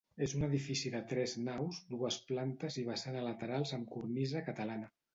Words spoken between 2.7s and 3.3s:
i vessant a